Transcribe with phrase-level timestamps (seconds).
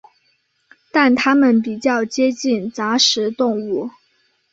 [0.91, 3.91] 但它们比较接近杂食动物。